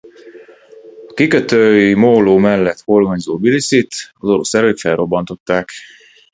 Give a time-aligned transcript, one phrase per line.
[1.07, 5.69] A kikötői móló mellett horgonyzó Tbiliszit az orosz erők a felrobbantották.